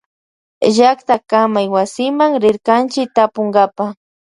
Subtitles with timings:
[0.75, 3.85] Llactakamaywasiman rirkanchi tapunkapa.